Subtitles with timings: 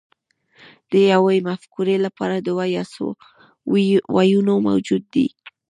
[0.91, 3.05] د یوې مفکورې لپاره دوه یا څو
[4.17, 5.27] ویونه موجود وي